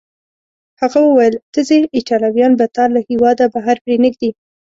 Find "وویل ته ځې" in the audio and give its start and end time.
1.03-1.79